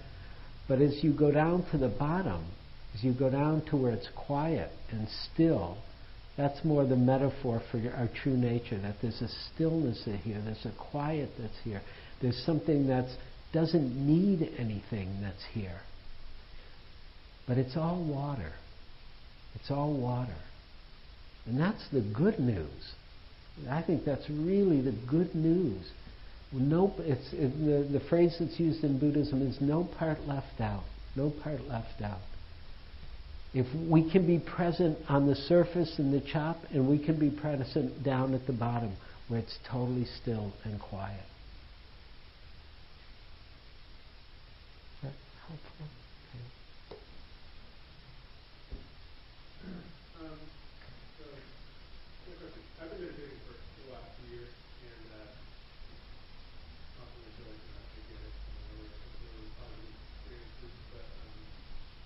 [0.68, 2.46] But as you go down to the bottom,
[2.96, 5.78] as you go down to where it's quiet and still,
[6.38, 10.66] that's more the metaphor for our true nature, that there's a stillness in here, there's
[10.66, 11.82] a quiet that's here,
[12.22, 13.08] there's something that
[13.54, 15.80] doesn't need anything that's here.
[17.48, 18.54] But it's all water.
[19.56, 20.36] It's all water.
[21.46, 22.94] And that's the good news.
[23.70, 25.86] I think that's really the good news.
[26.52, 30.84] No, it's, it, the, the phrase that's used in Buddhism is no part left out.
[31.16, 32.20] No part left out.
[33.56, 37.30] If we can be present on the surface in the chop, and we can be
[37.32, 38.96] present down at the bottom
[39.30, 41.24] where it's totally still and quiet.
[45.02, 45.14] Is that
[45.48, 45.88] helpful?
[46.36, 46.44] Okay.
[50.20, 50.38] Um,
[51.18, 51.26] so,
[52.28, 52.62] quick question.
[52.82, 54.52] I've been meditating for the last few years,
[54.84, 55.32] and uh,
[57.02, 60.74] often I feel like you know, I get it, you know, it's really positive experiences,
[60.92, 61.40] but um,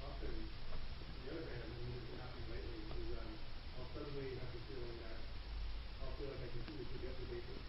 [0.07, 0.33] often,
[0.71, 0.77] on
[1.25, 3.31] the other hand, and this has been happening lately, is um,
[3.75, 5.19] I'll suddenly have the feeling that
[5.99, 7.67] I'll feel like I continue to get the basics.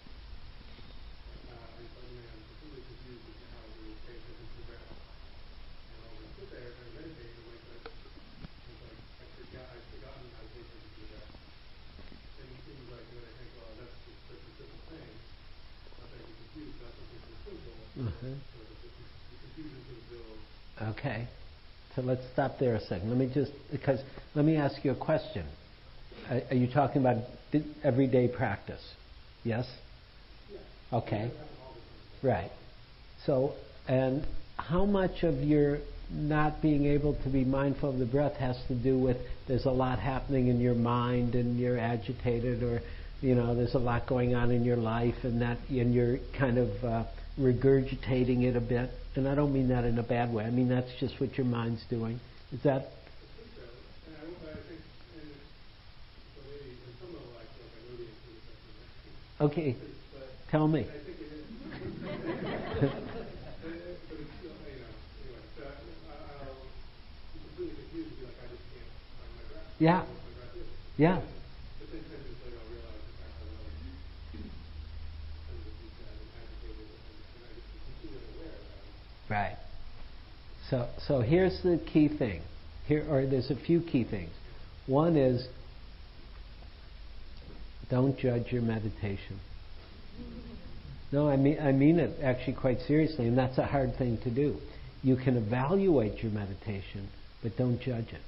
[1.51, 4.91] Uh, and suddenly I'm completely confused as to how to pay attention to the breath.
[4.91, 9.87] And I'll just sit there and meditate, and like, that, it's like I forgot, I've
[9.91, 11.31] forgotten how to pay attention to the breath.
[12.41, 16.07] And it seems like when I think, well, that's just such a simple thing, not
[16.11, 17.75] that I get confused about something so simple.
[17.99, 18.07] Mhm.
[18.07, 18.41] So the, the, the confusion sort of builds.
[20.83, 21.27] Okay.
[21.95, 23.09] So let's stop there a second.
[23.09, 24.01] Let me just, because,
[24.35, 25.47] let me ask you a question.
[26.29, 27.25] Are, are you talking about
[27.83, 28.83] everyday practice?
[29.45, 29.67] Yes?
[30.93, 31.31] Okay.
[32.23, 32.51] Right.
[33.27, 33.55] So,
[33.89, 35.79] and how much of your
[36.13, 39.71] not being able to be mindful of the breath has to do with there's a
[39.71, 42.81] lot happening in your mind and you're agitated or
[43.21, 46.59] you know there's a lot going on in your life and that and you're kind
[46.59, 47.05] of uh,
[47.41, 50.45] regurgitating it a bit and I don't mean that in a bad way.
[50.45, 52.21] I mean that's just what your mind's doing.
[52.53, 52.75] Is that?
[52.77, 53.63] I think so.
[54.11, 54.17] And
[71.17, 71.40] I,
[79.31, 79.57] Right.
[80.69, 82.43] So, so here's the key thing.
[82.87, 84.31] Here, or there's a few key things.
[84.87, 85.47] One is,
[87.89, 89.39] don't judge your meditation.
[91.13, 94.31] No, I mean, I mean it actually quite seriously, and that's a hard thing to
[94.31, 94.57] do.
[95.03, 97.09] You can evaluate your meditation,
[97.43, 98.21] but don't judge it.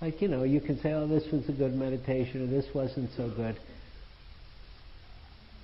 [0.00, 3.10] Like, you know, you can say, oh, this was a good meditation, or this wasn't
[3.16, 3.56] so good.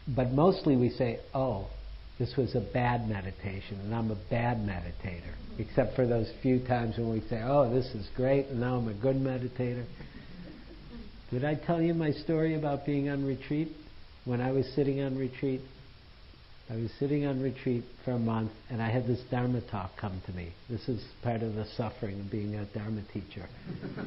[0.09, 1.69] But mostly we say, oh,
[2.19, 6.97] this was a bad meditation, and I'm a bad meditator, except for those few times
[6.97, 9.85] when we say, oh, this is great, and now I'm a good meditator.
[11.31, 13.73] Did I tell you my story about being on retreat?
[14.25, 15.61] When I was sitting on retreat,
[16.69, 20.21] I was sitting on retreat for a month, and I had this Dharma talk come
[20.27, 20.53] to me.
[20.69, 23.49] This is part of the suffering of being a Dharma teacher,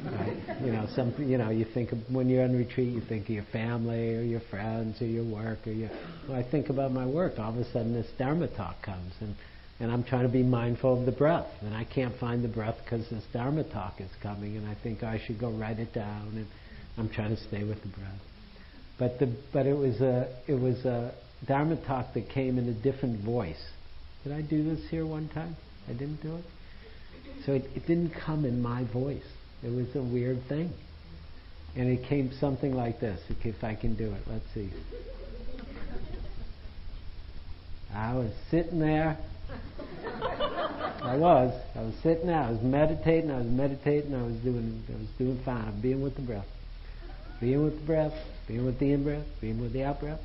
[0.04, 0.60] right?
[0.62, 3.30] You know, some, you know, you think of, when you're on retreat, you think of
[3.30, 5.88] your family or your friends or your work or your.
[6.28, 7.38] Well, I think about my work.
[7.38, 9.34] All of a sudden, this Dharma talk comes, and
[9.80, 12.76] and I'm trying to be mindful of the breath, and I can't find the breath
[12.84, 16.32] because this Dharma talk is coming, and I think I should go write it down,
[16.34, 16.46] and
[16.98, 18.20] I'm trying to stay with the breath.
[18.98, 21.14] But the but it was a it was a
[21.46, 23.62] Dharma talk that came in a different voice.
[24.24, 25.56] Did I do this here one time?
[25.88, 26.44] I didn't do it?
[27.46, 29.24] So it, it didn't come in my voice.
[29.62, 30.70] It was a weird thing.
[31.76, 34.22] And it came something like this, if I can do it.
[34.26, 34.70] Let's see.
[37.94, 39.16] I was sitting there.
[41.02, 41.58] I was.
[41.74, 42.40] I was sitting there.
[42.40, 43.30] I was meditating.
[43.30, 44.14] I was meditating.
[44.14, 44.82] I was doing.
[44.88, 45.80] I was doing fine.
[45.80, 46.46] Being with the breath.
[47.40, 48.12] Being with the breath.
[48.46, 49.26] Being with the in breath.
[49.40, 50.20] Being with the out breath.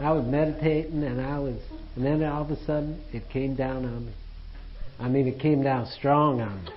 [0.00, 1.56] I was meditating and I was,
[1.96, 4.12] and then all of a sudden it came down on me.
[4.98, 6.70] I mean, it came down strong on me.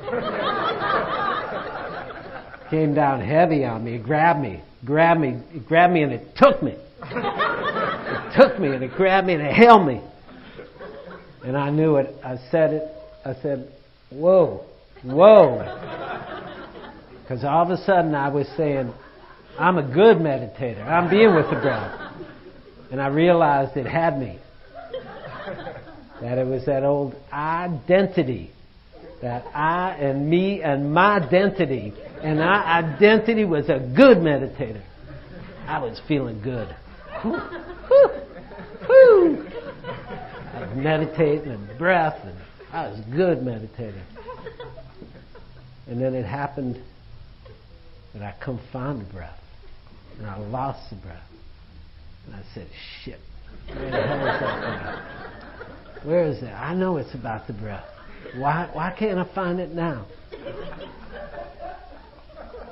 [2.66, 3.96] it came down heavy on me.
[3.96, 6.76] It grabbed me, grabbed me, it grabbed me and it took me.
[7.04, 10.02] It took me and it grabbed me and it held me.
[11.44, 12.14] And I knew it.
[12.24, 12.84] I said it.
[13.24, 13.72] I said,
[14.10, 14.66] whoa,
[15.04, 16.14] whoa.
[17.28, 18.94] Because all of a sudden I was saying,
[19.60, 20.88] I'm a good meditator.
[20.88, 22.07] I'm being with the breath.
[22.92, 24.40] And I realized it had me.
[26.22, 28.52] That it was that old identity.
[29.22, 31.94] That I and me and my identity.
[32.22, 34.84] And my identity was a good meditator.
[35.68, 36.74] I was feeling good.
[37.22, 37.38] Whew,
[37.88, 38.10] whew,
[38.86, 39.48] whew.
[40.54, 42.38] I was meditating and breath, and
[42.72, 44.02] I was good meditator.
[45.88, 46.82] And then it happened
[48.14, 49.40] that I couldn't find the breath.
[50.18, 51.22] And I lost the breath.
[52.28, 52.68] And I said,
[53.04, 53.20] shit.
[56.04, 56.54] Where is that?
[56.54, 57.86] I know it's about the breath.
[58.36, 60.06] Why, why can't I find it now?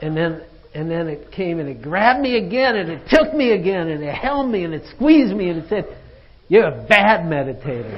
[0.01, 0.43] And then,
[0.73, 4.03] and then it came and it grabbed me again and it took me again and
[4.03, 5.85] it held me and it squeezed me and it said,
[6.49, 7.95] you're a bad meditator.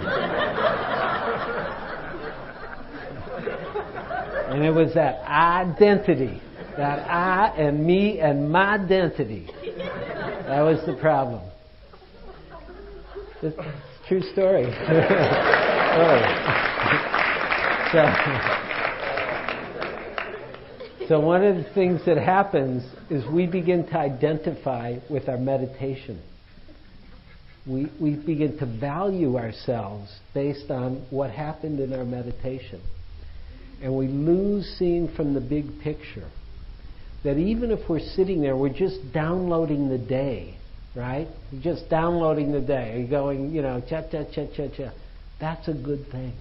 [4.53, 6.41] and it was that identity,
[6.77, 9.49] that I and me and my identity
[10.47, 11.41] that was the problem.
[13.43, 13.57] It's
[14.07, 14.63] true story.
[17.91, 18.05] so,
[21.09, 26.21] so one of the things that happens is we begin to identify with our meditation.
[27.67, 32.81] We, we begin to value ourselves based on what happened in our meditation.
[33.83, 36.31] And we lose seeing from the big picture
[37.23, 40.57] that even if we're sitting there, we're just downloading the day,
[40.95, 41.27] right?
[41.51, 42.99] We're just downloading the day.
[42.99, 44.91] You're going, you know, cha cha cha cha cha.
[45.39, 46.33] That's a good thing.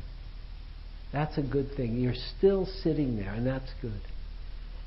[1.12, 1.98] That's a good thing.
[1.98, 4.00] You're still sitting there, and that's good.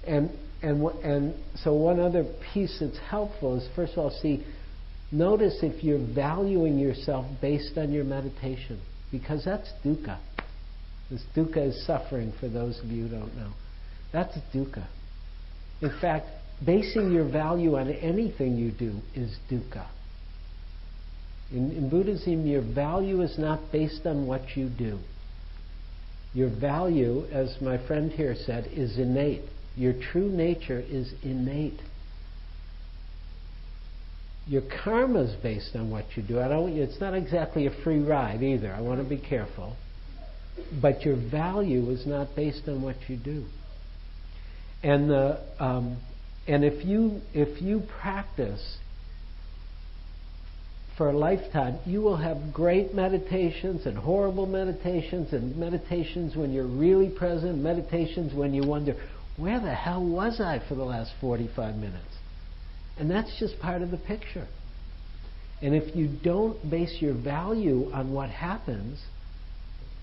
[0.06, 0.30] And
[0.62, 4.46] and and so one other piece that's helpful is first of all, see,
[5.12, 8.80] notice if you're valuing yourself based on your meditation,
[9.12, 10.20] because that's dukkha.
[11.10, 13.52] This dukkha is suffering for those of you who don't know.
[14.14, 14.86] That's dukkha.
[15.82, 16.28] In fact,
[16.66, 19.88] basing your value on anything you do is dukkha.
[21.52, 25.00] In, in, Buddhism, your value is not based on what you do.
[26.34, 29.42] Your value, as my friend here said, is innate.
[29.76, 31.80] Your true nature is innate.
[34.46, 36.40] Your karma is based on what you do.
[36.40, 38.72] I don't, it's not exactly a free ride either.
[38.72, 39.76] I want to be careful.
[40.82, 43.46] But your value is not based on what you do.
[44.84, 45.98] And the um,
[46.48, 48.78] and if you if you practice
[50.98, 56.68] for a lifetime, you will have great meditations and horrible meditations and meditations when you're
[56.68, 58.96] really present, meditations when you wonder,
[59.38, 62.04] where the hell was I for the last 45 minutes?
[62.98, 64.46] And that's just part of the picture.
[65.62, 69.02] And if you don't base your value on what happens,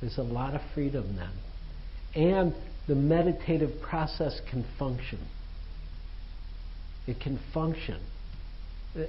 [0.01, 2.25] there's a lot of freedom then.
[2.25, 2.55] And
[2.87, 5.19] the meditative process can function.
[7.07, 8.01] It can function.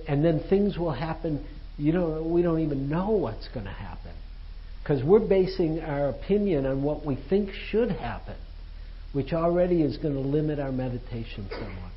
[0.07, 1.45] And then things will happen,
[1.77, 4.11] you know, we don't even know what's going to happen.
[4.83, 8.35] Because we're basing our opinion on what we think should happen,
[9.13, 11.91] which already is going to limit our meditation somewhat.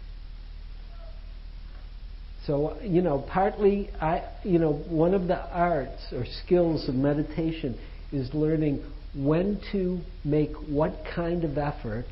[2.46, 7.78] So, you know, partly, I, you know, one of the arts or skills of meditation
[8.12, 8.82] is learning
[9.14, 12.06] when to make what kind of effort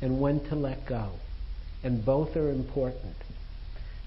[0.00, 1.12] and when to let go.
[1.82, 3.14] And both are important.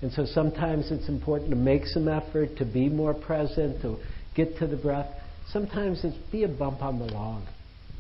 [0.01, 3.97] And so sometimes it's important to make some effort, to be more present, to
[4.35, 5.07] get to the breath.
[5.51, 7.43] Sometimes it's be a bump on the log.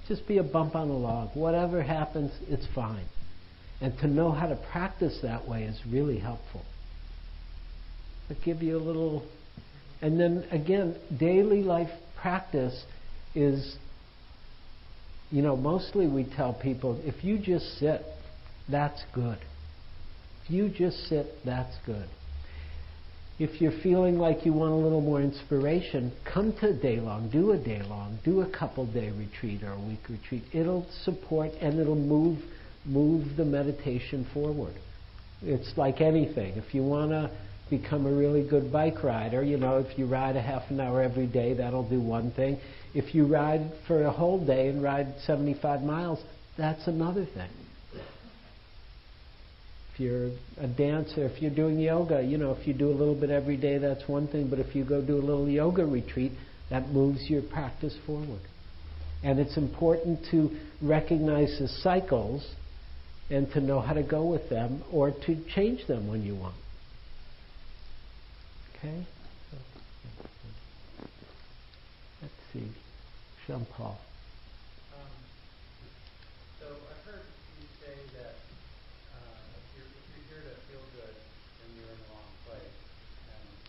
[0.07, 1.29] Just be a bump on the log.
[1.35, 3.05] Whatever happens, it's fine.
[3.81, 6.63] And to know how to practice that way is really helpful.
[8.27, 9.23] But give you a little.
[10.01, 11.89] And then again, daily life
[12.19, 12.83] practice
[13.35, 13.77] is,
[15.31, 18.03] you know, mostly we tell people if you just sit,
[18.69, 19.37] that's good.
[20.43, 22.07] If you just sit, that's good.
[23.39, 27.29] If you're feeling like you want a little more inspiration, come to a day long,
[27.31, 30.43] do a day long, do a couple day retreat or a week retreat.
[30.53, 32.39] It'll support and it'll move
[32.85, 34.73] move the meditation forward.
[35.43, 36.57] It's like anything.
[36.57, 37.31] If you want to
[37.69, 41.01] become a really good bike rider, you know, if you ride a half an hour
[41.01, 42.59] every day, that'll do one thing.
[42.93, 46.19] If you ride for a whole day and ride 75 miles,
[46.57, 47.49] that's another thing.
[49.93, 53.15] If you're a dancer, if you're doing yoga, you know, if you do a little
[53.15, 54.49] bit every day, that's one thing.
[54.49, 56.31] But if you go do a little yoga retreat,
[56.69, 58.41] that moves your practice forward.
[59.23, 60.49] And it's important to
[60.81, 62.45] recognize the cycles
[63.29, 66.55] and to know how to go with them or to change them when you want.
[68.77, 69.05] Okay?
[72.21, 72.59] Let's see.
[72.59, 72.69] Jean Paul.
[72.69, 72.79] Um, so I've heard you say that uh, if, you're, if you're here to feel
[72.79, 73.97] good, then you're in the wrong place.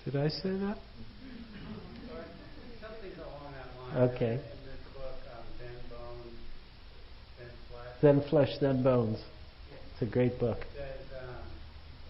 [0.04, 0.78] And Did I say that?
[2.80, 4.08] something along that line.
[4.10, 4.32] Okay.
[4.34, 6.34] In this book, um, Zen Bones,
[7.38, 9.18] Zen Flesh, Zen Flesh, Zen Bones.
[9.92, 10.58] It's a great book.
[10.74, 11.46] says um,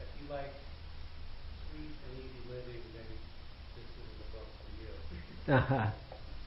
[0.00, 0.52] if you like
[1.68, 3.08] sweet and easy living, then
[3.76, 4.88] this is the book for you.
[5.52, 5.90] Uh-huh.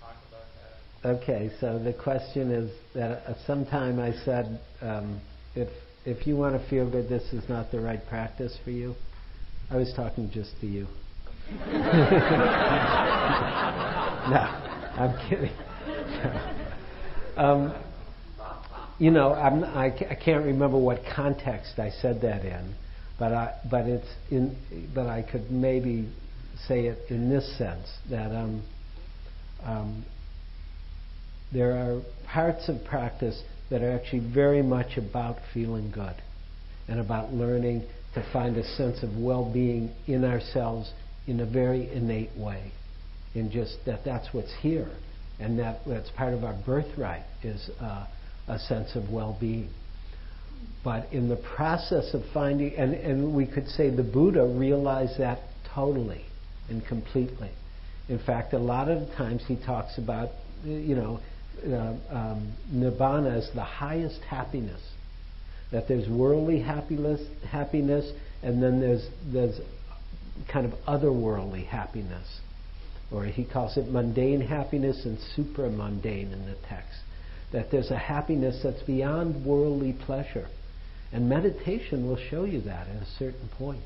[0.00, 0.46] talk about
[1.02, 1.08] that.
[1.08, 5.20] Okay, so the question is that uh, sometime I said, um,
[5.54, 5.68] if
[6.04, 8.94] if you want to feel good, this is not the right practice for you.
[9.70, 10.86] I was talking just to you.
[11.50, 11.66] no,
[14.96, 15.50] I'm kidding.
[17.36, 17.74] um,
[18.98, 22.74] you know, I'm, I, I can't remember what context I said that in,
[23.18, 24.56] but I, but it's in,
[24.94, 26.12] but I could maybe
[26.66, 28.62] say it in this sense that um,
[29.64, 30.04] um,
[31.52, 33.40] there are parts of practice
[33.70, 36.16] that are actually very much about feeling good
[36.88, 37.84] and about learning
[38.14, 40.92] to find a sense of well-being in ourselves
[41.26, 42.72] in a very innate way
[43.34, 44.90] in just that that's what's here
[45.38, 48.06] and that that's part of our birthright is uh,
[48.48, 49.70] a sense of well-being.
[50.84, 55.40] But in the process of finding and, and we could say the buddha realized that
[55.74, 56.24] totally
[56.68, 57.50] and completely.
[58.08, 60.30] In fact a lot of times he talks about
[60.64, 61.20] you know
[61.66, 64.80] uh, um, the highest happiness.
[65.72, 67.20] That there's worldly happiness
[67.50, 68.10] happiness
[68.42, 69.60] and then there's there's
[70.50, 72.40] kind of otherworldly happiness.
[73.10, 77.00] Or he calls it mundane happiness and supramundane in the text.
[77.52, 80.48] That there's a happiness that's beyond worldly pleasure.
[81.12, 83.82] And meditation will show you that at a certain point.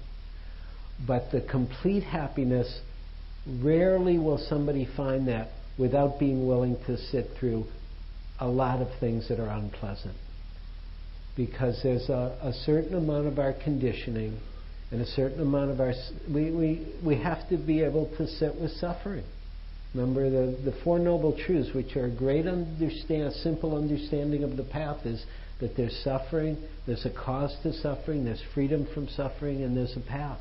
[1.07, 2.81] But the complete happiness,
[3.47, 5.49] rarely will somebody find that
[5.79, 7.65] without being willing to sit through
[8.41, 10.17] a lot of things that are unpleasant.
[11.37, 14.39] Because there's a, a certain amount of our conditioning
[14.91, 15.95] and a certain amount of our
[16.29, 19.25] we, we, we have to be able to sit with suffering
[19.95, 24.65] remember the, the four noble truths which are a great understand simple understanding of the
[24.65, 25.25] path is
[25.61, 30.09] that there's suffering there's a cause to suffering there's freedom from suffering and there's a
[30.09, 30.41] path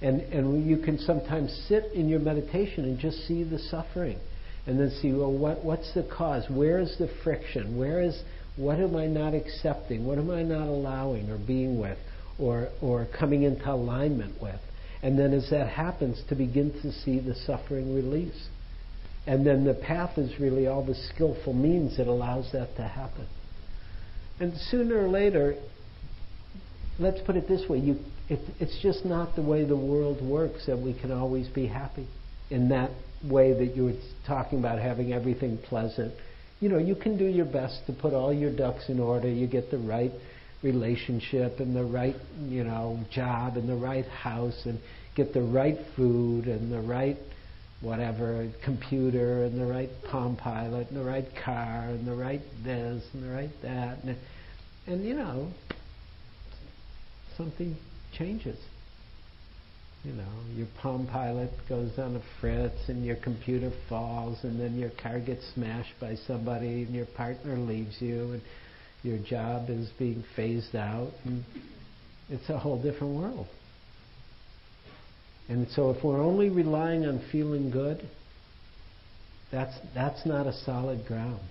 [0.00, 4.18] and and you can sometimes sit in your meditation and just see the suffering
[4.66, 8.22] and then see well what what's the cause where is the friction where is
[8.56, 11.98] what am i not accepting what am i not allowing or being with
[12.38, 14.60] or, or coming into alignment with.
[15.02, 18.48] And then as that happens, to begin to see the suffering release.
[19.26, 23.26] And then the path is really all the skillful means that allows that to happen.
[24.38, 25.54] And sooner or later,
[26.98, 27.96] let's put it this way, you,
[28.28, 32.06] it, it's just not the way the world works that we can always be happy
[32.50, 32.90] in that
[33.24, 36.12] way that you were talking about having everything pleasant.
[36.60, 39.46] You know, you can do your best to put all your ducks in order, you
[39.46, 40.12] get the right
[40.62, 42.16] relationship and the right,
[42.46, 44.78] you know, job and the right house and
[45.14, 47.16] get the right food and the right
[47.84, 53.04] whatever computer and the right Palm Pilot and the right car and the right this
[53.12, 54.16] and the right that and,
[54.86, 55.50] and you know
[57.36, 57.76] something
[58.16, 58.58] changes.
[60.04, 64.78] You know, your Palm Pilot goes on a fritz and your computer falls and then
[64.78, 68.42] your car gets smashed by somebody and your partner leaves you and
[69.02, 71.44] your job is being phased out and
[72.28, 73.46] it's a whole different world.
[75.48, 78.08] And so if we're only relying on feeling good,
[79.52, 81.42] that's, that's not a solid ground.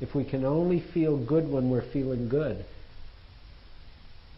[0.00, 2.64] If we can only feel good when we're feeling good,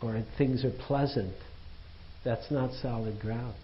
[0.00, 1.34] or things are pleasant,
[2.24, 3.54] that's not solid ground.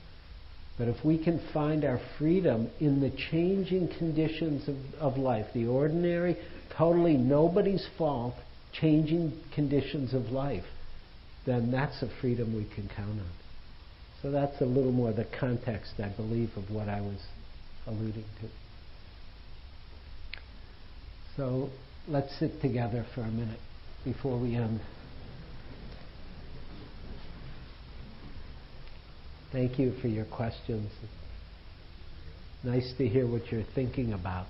[0.77, 5.67] But if we can find our freedom in the changing conditions of, of life, the
[5.67, 6.37] ordinary,
[6.77, 8.35] totally nobody's fault,
[8.73, 10.65] changing conditions of life,
[11.47, 13.44] then that's a freedom we can count on.
[14.25, 17.21] So that's a little more the context, I believe, of what I was
[17.87, 18.49] alluding to.
[21.37, 21.69] So
[22.09, 23.61] let's sit together for a minute
[24.03, 24.81] before we end.
[29.53, 30.91] Thank you for your questions.
[32.63, 34.47] Nice to hear what you're thinking about.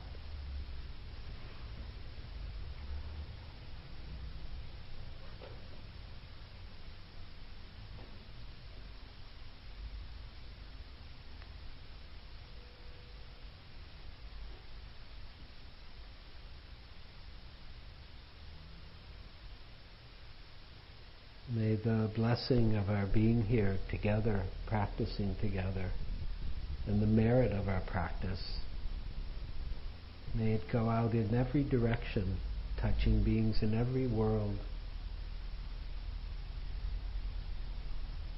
[21.54, 25.90] May the blessing of our being here together, practicing together,
[26.86, 28.58] and the merit of our practice,
[30.34, 32.38] may it go out in every direction,
[32.80, 34.56] touching beings in every world.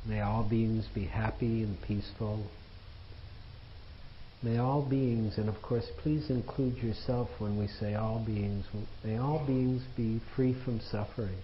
[0.05, 2.47] May all beings be happy and peaceful.
[4.43, 8.67] May all beings, and of course, please include yourself when we say all beings,
[9.05, 11.39] may all beings be free from suffering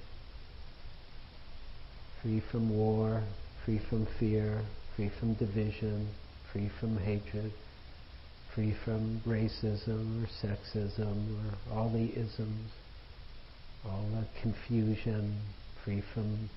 [2.23, 3.21] free from war,
[3.65, 4.63] free from fear,
[4.95, 6.09] free from division,
[6.53, 7.53] free from hatred,
[8.55, 12.71] free from racism or sexism or all the isms,
[13.85, 15.37] all the confusion,
[15.85, 16.49] free from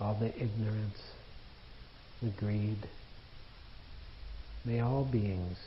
[0.00, 1.02] all the ignorance,
[2.22, 2.88] the greed.
[4.64, 5.58] May all beings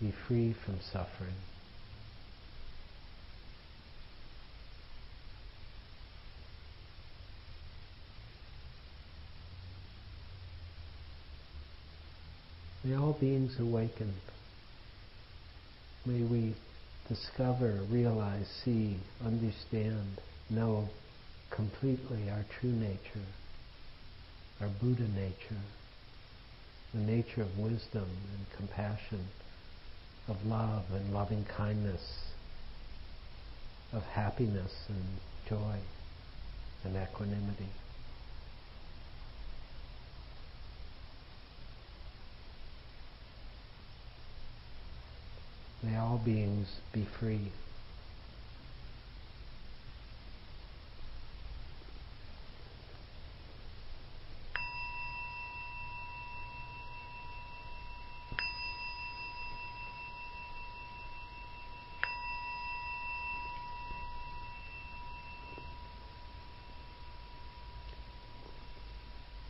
[0.00, 1.34] be free from suffering.
[12.90, 14.12] May all beings awaken.
[16.04, 16.56] May we
[17.08, 20.20] discover, realize, see, understand,
[20.50, 20.88] know
[21.50, 23.28] completely our true nature,
[24.60, 25.62] our Buddha nature,
[26.92, 29.24] the nature of wisdom and compassion,
[30.26, 32.02] of love and loving kindness,
[33.92, 35.04] of happiness and
[35.48, 35.76] joy
[36.82, 37.68] and equanimity.
[45.82, 47.50] May all beings be free.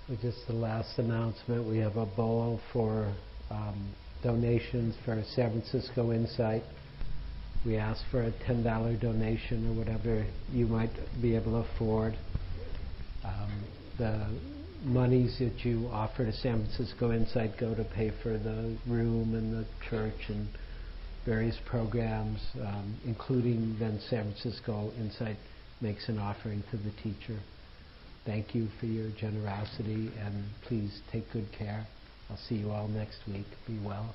[0.07, 3.13] So just the last announcement, we have a bowl for
[3.49, 6.63] um, donations for San Francisco Insight.
[7.65, 10.91] We ask for a $10 donation or whatever you might
[11.21, 12.17] be able to afford.
[13.25, 13.65] Um,
[13.99, 14.27] the
[14.85, 19.53] monies that you offer to San Francisco Insight go to pay for the room and
[19.53, 20.49] the church and
[21.27, 25.37] various programs, um, including then San Francisco Insight
[25.83, 27.39] makes an offering to the teacher.
[28.25, 31.87] Thank you for your generosity and please take good care.
[32.31, 33.47] I'll see you all next week.
[33.67, 34.15] Be well.